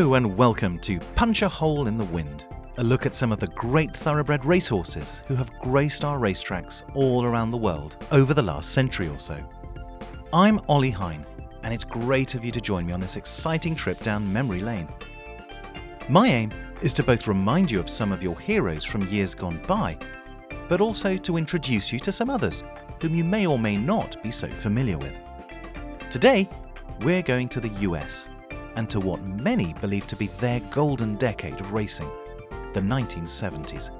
[0.00, 2.46] Hello and welcome to Punch a Hole in the Wind,
[2.78, 7.26] a look at some of the great thoroughbred racehorses who have graced our racetracks all
[7.26, 9.38] around the world over the last century or so.
[10.32, 11.26] I'm Ollie Hine,
[11.64, 14.88] and it's great of you to join me on this exciting trip down memory lane.
[16.08, 19.62] My aim is to both remind you of some of your heroes from years gone
[19.66, 19.98] by,
[20.66, 22.64] but also to introduce you to some others
[23.02, 25.12] whom you may or may not be so familiar with.
[26.08, 26.48] Today,
[27.02, 28.30] we're going to the US
[28.76, 32.10] and to what many believe to be their golden decade of racing,
[32.72, 33.90] the 1970s.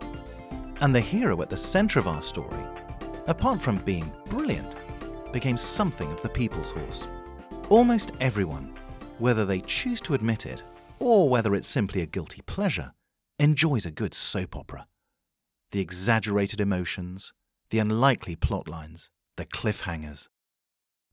[0.80, 2.64] And the hero at the centre of our story,
[3.26, 4.74] apart from being brilliant,
[5.32, 7.06] became something of the people's horse.
[7.68, 8.74] Almost everyone,
[9.18, 10.62] whether they choose to admit it
[10.98, 12.92] or whether it's simply a guilty pleasure,
[13.38, 14.86] enjoys a good soap opera.
[15.72, 17.32] The exaggerated emotions,
[17.70, 20.28] the unlikely plot lines, the cliffhangers.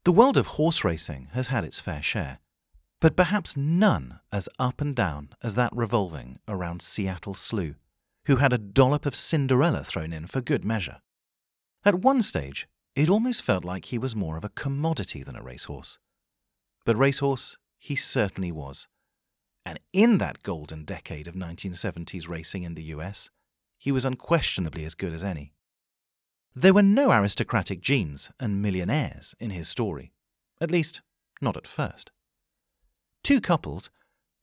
[0.04, 2.40] The world of horse racing has had its fair share,
[3.00, 7.76] but perhaps none as up and down as that revolving around Seattle Slew,
[8.26, 11.02] who had a dollop of Cinderella thrown in for good measure.
[11.86, 15.44] At one stage, it almost felt like he was more of a commodity than a
[15.44, 16.00] racehorse.
[16.86, 18.88] But racehorse, he certainly was.
[19.66, 23.30] And in that golden decade of 1970s racing in the US,
[23.78, 25.54] he was unquestionably as good as any.
[26.56, 30.12] There were no aristocratic genes and millionaires in his story,
[30.60, 31.02] at least,
[31.40, 32.10] not at first.
[33.28, 33.90] Two couples,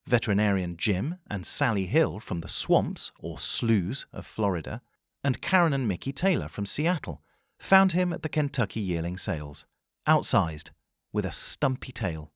[0.06, 4.82] veterinarian Jim and Sally Hill from the swamps or sloughs of Florida,
[5.24, 7.22] and Karen and Mickey Taylor from Seattle,
[7.58, 9.64] found him at the Kentucky Yearling Sales,
[10.06, 10.68] outsized,
[11.14, 12.30] with a stumpy tail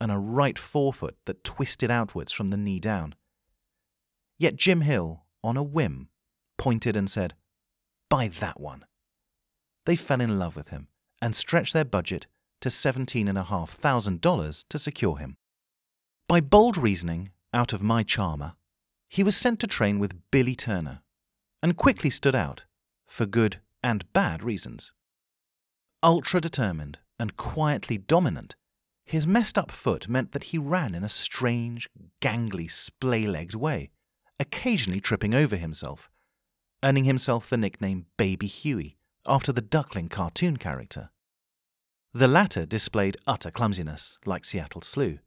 [0.00, 3.14] and a right forefoot that twisted outwards from the knee down.
[4.38, 6.08] Yet Jim Hill, on a whim,
[6.56, 7.34] pointed and said,
[8.08, 8.86] Buy that one.
[9.84, 10.88] They fell in love with him
[11.20, 12.26] and stretched their budget
[12.62, 15.36] to $17,500 to secure him.
[16.30, 18.54] By Bold Reasoning, out of My Charmer,
[19.08, 21.02] he was sent to train with Billy Turner
[21.60, 22.66] and quickly stood out,
[23.08, 24.92] for good and bad reasons.
[26.04, 28.54] Ultra determined and quietly dominant,
[29.04, 31.88] his messed up foot meant that he ran in a strange,
[32.22, 33.90] gangly, splay legged way,
[34.38, 36.08] occasionally tripping over himself,
[36.84, 41.10] earning himself the nickname Baby Huey after the Duckling cartoon character.
[42.14, 45.18] The latter displayed utter clumsiness, like Seattle Slew,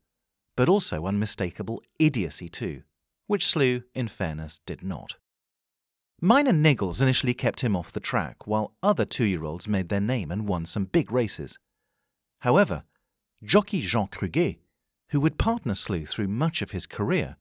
[0.56, 2.84] but also unmistakable idiocy too,
[3.28, 5.18] which Slew, in fairness, did not.
[6.22, 10.00] Minor niggles initially kept him off the track, while other two year olds made their
[10.00, 11.60] name and won some big races.
[12.40, 12.84] However,
[13.44, 14.60] jockey Jean Cruguet,
[15.10, 17.38] who would partner Slew through much of his career,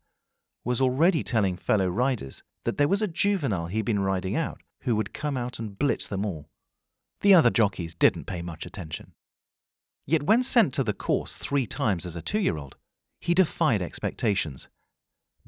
[0.64, 4.96] was already telling fellow riders that there was a juvenile he'd been riding out who
[4.96, 6.48] would come out and blitz them all.
[7.20, 9.12] The other jockeys didn't pay much attention.
[10.06, 12.76] Yet when sent to the course three times as a two year old,
[13.22, 14.68] he defied expectations,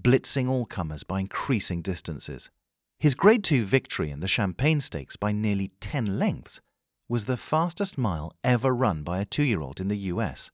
[0.00, 2.48] blitzing all comers by increasing distances.
[3.00, 6.60] His Grade 2 victory in the Champagne Stakes by nearly 10 lengths
[7.08, 10.52] was the fastest mile ever run by a two year old in the US,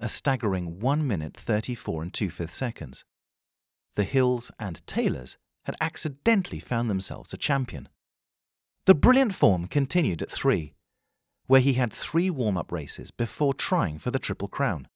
[0.00, 3.04] a staggering 1 minute 34 and 2 fifths seconds.
[3.94, 7.90] The Hills and Taylors had accidentally found themselves a champion.
[8.86, 10.72] The brilliant form continued at three,
[11.48, 14.88] where he had three warm up races before trying for the Triple Crown.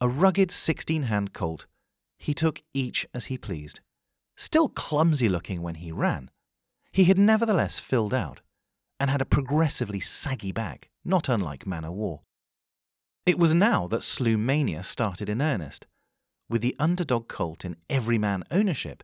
[0.00, 1.66] A rugged 16 hand colt,
[2.16, 3.80] he took each as he pleased.
[4.36, 6.30] Still clumsy looking when he ran,
[6.92, 8.40] he had nevertheless filled out
[9.00, 12.22] and had a progressively saggy back, not unlike Man o' War.
[13.26, 15.86] It was now that Slew Mania started in earnest,
[16.48, 19.02] with the underdog colt in everyman ownership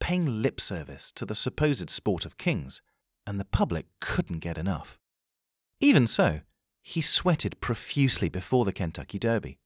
[0.00, 2.82] paying lip service to the supposed sport of kings,
[3.24, 4.98] and the public couldn't get enough.
[5.80, 6.40] Even so,
[6.82, 9.58] he sweated profusely before the Kentucky Derby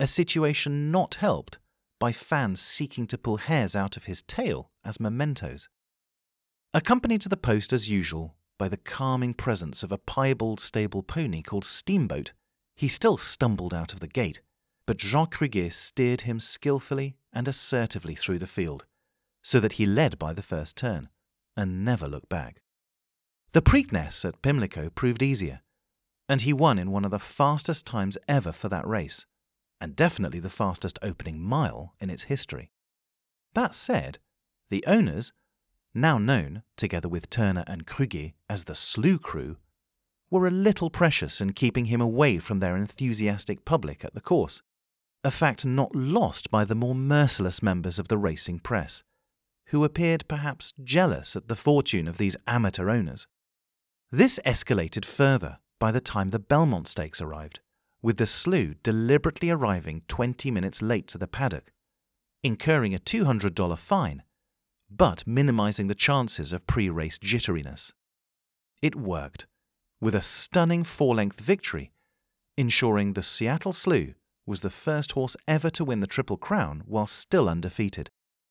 [0.00, 1.58] a situation not helped
[1.98, 5.68] by fans seeking to pull hairs out of his tail as mementos.
[6.72, 11.42] Accompanied to the post as usual by the calming presence of a piebald stable pony
[11.42, 12.32] called Steamboat,
[12.74, 14.40] he still stumbled out of the gate,
[14.86, 18.86] but Jean Cruguet steered him skilfully and assertively through the field,
[19.42, 21.10] so that he led by the first turn
[21.58, 22.62] and never looked back.
[23.52, 25.60] The Preakness at Pimlico proved easier,
[26.26, 29.26] and he won in one of the fastest times ever for that race
[29.80, 32.70] and definitely the fastest opening mile in its history.
[33.54, 34.18] That said,
[34.68, 35.32] the owners,
[35.94, 39.56] now known, together with Turner and Cruguet, as the Slew Crew,
[40.30, 44.62] were a little precious in keeping him away from their enthusiastic public at the course,
[45.24, 49.02] a fact not lost by the more merciless members of the racing press,
[49.66, 53.26] who appeared perhaps jealous at the fortune of these amateur owners.
[54.12, 57.60] This escalated further by the time the Belmont Stakes arrived
[58.02, 61.72] with the slew deliberately arriving 20 minutes late to the paddock,
[62.42, 64.22] incurring a $200 fine,
[64.90, 67.92] but minimizing the chances of pre race jitteriness.
[68.82, 69.46] It worked,
[70.00, 71.92] with a stunning four length victory,
[72.56, 74.14] ensuring the Seattle Slew
[74.46, 78.08] was the first horse ever to win the Triple Crown while still undefeated,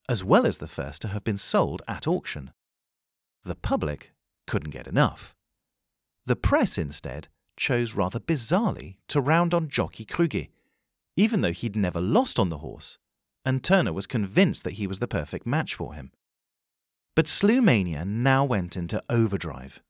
[0.07, 2.51] as well as the first to have been sold at auction.
[3.43, 4.13] The public
[4.47, 5.35] couldn't get enough.
[6.25, 7.27] The press, instead,
[7.59, 10.47] chose rather bizarrely to round on jockey Cruguet,
[11.15, 12.97] even though he'd never lost on the horse,
[13.45, 16.11] and Turner was convinced that he was the perfect match for him.
[17.15, 19.83] But Slewmania now went into overdrive,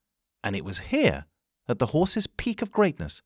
[0.44, 1.26] and it was here,
[1.68, 3.22] at the horse's peak of greatness,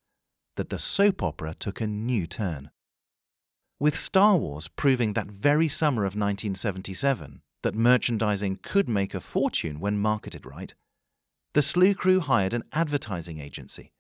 [0.58, 2.70] that the soap opera took a new turn.
[3.80, 9.80] With Star Wars proving that very summer of 1977 that merchandising could make a fortune
[9.80, 10.74] when marketed right,
[11.54, 13.93] the Slew Crew hired an advertising agency,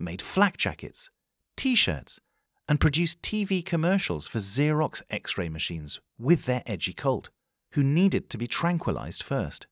[0.00, 1.10] made flak jackets,
[1.56, 2.20] t shirts,
[2.68, 7.30] and produced TV commercials for Xerox X ray machines with their edgy colt,
[7.72, 9.66] who needed to be tranquilized first.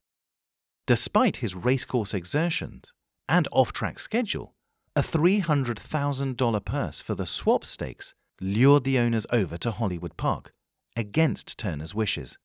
[0.87, 2.93] Despite his racecourse exertions
[3.29, 4.55] and off track schedule,
[4.97, 10.53] a $300,000 purse for the Swaps Stakes lured the owners over to Hollywood Park,
[10.97, 12.39] against Turner's wishes.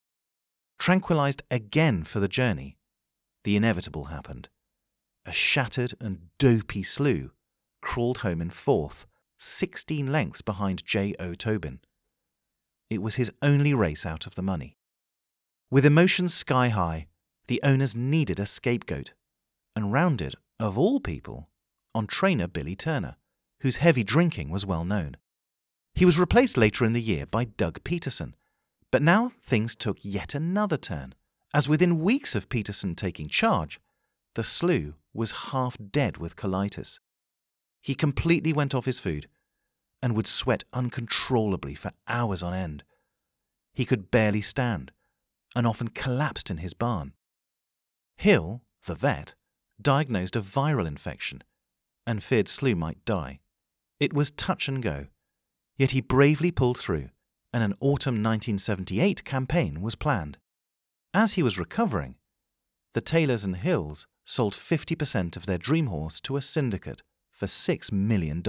[0.77, 2.77] Tranquilized again for the journey,
[3.43, 4.49] the inevitable happened.
[5.25, 7.31] A shattered and dopey slew
[7.83, 9.05] crawled home in fourth,
[9.37, 11.35] 16 lengths behind J.O.
[11.35, 11.81] Tobin.
[12.89, 14.77] It was his only race out of the money.
[15.69, 17.07] With emotions sky high,
[17.47, 19.13] the owners needed a scapegoat,
[19.75, 21.49] and rounded, of all people,
[21.93, 23.17] on trainer Billy Turner,
[23.61, 25.17] whose heavy drinking was well known.
[25.93, 28.35] He was replaced later in the year by Doug Peterson,
[28.91, 31.15] but now things took yet another turn,
[31.53, 33.79] as within weeks of Peterson taking charge,
[34.35, 36.99] the slew was half dead with colitis.
[37.83, 39.27] He completely went off his food
[40.01, 42.83] and would sweat uncontrollably for hours on end.
[43.73, 44.93] He could barely stand
[45.53, 47.11] and often collapsed in his barn.
[48.15, 49.33] Hill, the vet,
[49.81, 51.43] diagnosed a viral infection
[52.07, 53.41] and feared Slew might die.
[53.99, 55.07] It was touch and go,
[55.77, 57.09] yet he bravely pulled through,
[57.51, 60.37] and an autumn 1978 campaign was planned.
[61.13, 62.15] As he was recovering,
[62.93, 67.01] the Taylors and Hills sold 50% of their dream horse to a syndicate
[67.33, 68.41] for $6 million.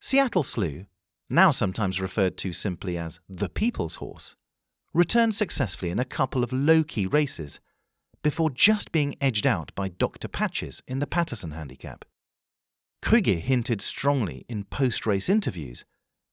[0.00, 0.86] Seattle Slew,
[1.28, 4.36] now sometimes referred to simply as the People's Horse,
[4.94, 7.58] returned successfully in a couple of low key races
[8.22, 10.28] before just being edged out by Dr.
[10.28, 12.04] Patches in the Paterson handicap.
[13.00, 15.84] Cruguet hinted strongly in post race interviews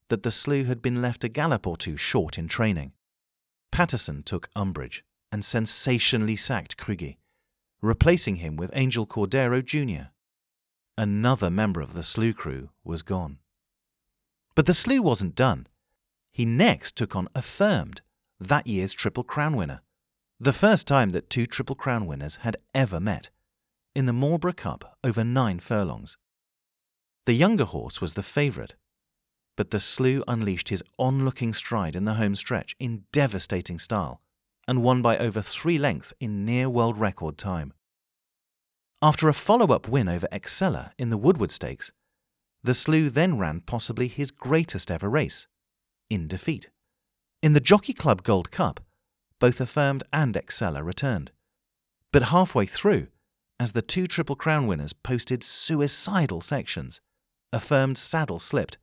[0.09, 2.91] that the slew had been left a gallop or two short in training.
[3.71, 7.17] Peterson took umbrage and sensationally sacked Cruguet,
[7.81, 10.09] replacing him with Angel Cordero Jr.
[10.97, 13.39] Another member of the slew crew was gone.
[14.55, 15.67] But the slew wasn't done.
[16.31, 18.01] He next took on Affirmed,
[18.39, 19.81] that year's Triple Crown winner,
[20.39, 23.29] the first time that two Triple Crown winners had ever met,
[23.93, 26.17] in the Marlboro Cup over nine furlongs.
[27.25, 28.75] The younger horse was the favourite,
[29.55, 34.21] but the slew unleashed his onlooking stride in the home stretch in devastating style
[34.67, 37.73] and won by over three lengths in near world record time.
[39.01, 41.91] After a follow up win over Exceller in the Woodward Stakes,
[42.63, 45.47] the slew then ran possibly his greatest ever race,
[46.09, 46.69] in defeat.
[47.43, 48.79] In the Jockey Club Gold Cup,
[49.39, 51.31] both Affirmed and Exceller returned.
[52.11, 53.07] But halfway through,
[53.59, 57.01] as the two Triple Crown winners posted suicidal sections,
[57.53, 58.77] Affirmed saddle slipped,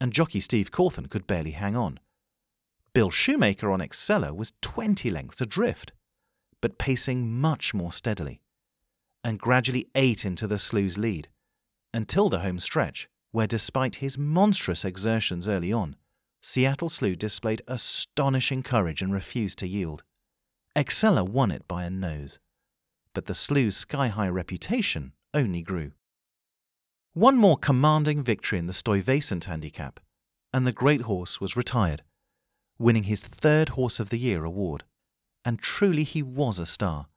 [0.00, 2.00] and jockey Steve Cauthen could barely hang on.
[2.92, 5.92] Bill Shoemaker on Exceller was 20 lengths adrift,
[6.60, 8.40] but pacing much more steadily,
[9.28, 11.28] and gradually ate into the slew's lead,
[11.92, 15.96] until the home stretch, where despite his monstrous exertions early on,
[16.42, 20.02] Seattle Slew displayed astonishing courage and refused to yield.
[20.74, 22.38] Exceller won it by a nose,
[23.12, 25.92] but the slew's sky high reputation only grew.
[27.12, 30.00] One more commanding victory in the Stuyvesant handicap,
[30.54, 32.02] and the great horse was retired,
[32.78, 34.84] winning his third Horse of the Year award.
[35.44, 37.08] And truly he was a star.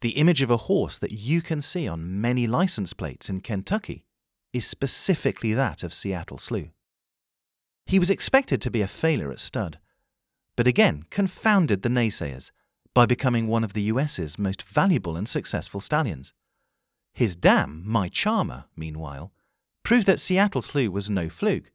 [0.00, 4.04] The image of a horse that you can see on many license plates in Kentucky
[4.52, 6.70] is specifically that of Seattle Slew.
[7.84, 9.78] He was expected to be a failure at stud,
[10.56, 12.52] but again confounded the naysayers
[12.94, 16.32] by becoming one of the US's most valuable and successful stallions.
[17.12, 19.32] His dam, My Charmer, meanwhile,
[19.82, 21.72] proved that Seattle Slew was no fluke,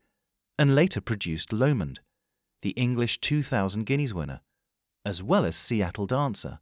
[0.57, 1.99] and later produced Lomond,
[2.61, 4.41] the English 2000 guineas winner,
[5.03, 6.59] as well as Seattle Dancer,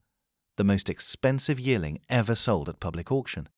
[0.61, 3.49] the most expensive yearling ever sold at public auction.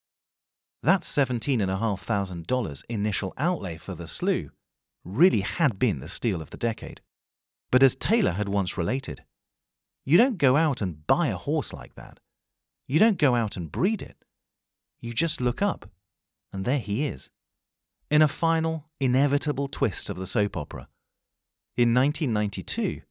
[0.82, 4.52] That $17,500 initial outlay for the slew
[5.04, 7.02] really had been the steal of the decade.
[7.74, 9.26] But as Taylor had once related,
[10.06, 12.22] you don't go out and buy a horse like that.
[12.88, 14.16] You don't go out and breed it.
[15.02, 15.90] You just look up,
[16.54, 17.32] and there he is.
[18.10, 20.88] In a final, inevitable twist of the soap opera.
[21.76, 23.02] In 1992,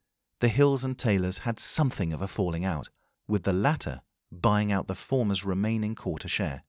[0.40, 2.88] the Hills and Taylors had something of a falling out,
[3.28, 6.64] with the latter buying out the former's remaining quarter share.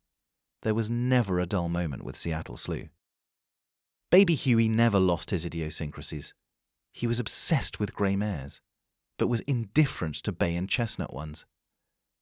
[0.64, 2.90] There was never a dull moment with Seattle Slew.
[4.12, 6.34] Baby Huey never lost his idiosyncrasies.
[6.94, 8.62] He was obsessed with grey mares,
[9.18, 11.46] but was indifferent to bay and chestnut ones.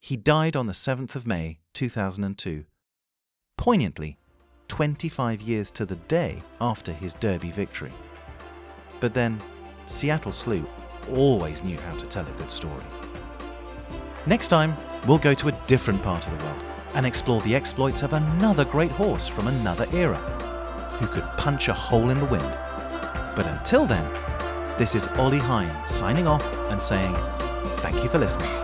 [0.02, 2.66] He died on the 7th of May 2002.
[3.58, 4.18] Poignantly,
[4.70, 7.92] 25 years to the day after his Derby victory.
[9.00, 9.42] But then,
[9.86, 10.66] Seattle Slew
[11.14, 12.84] always knew how to tell a good story.
[14.28, 16.64] Next time, we'll go to a different part of the world
[16.94, 20.18] and explore the exploits of another great horse from another era
[21.00, 22.58] who could punch a hole in the wind.
[23.36, 24.08] But until then,
[24.78, 27.16] this is Ollie Hine signing off and saying
[27.78, 28.61] thank you for listening.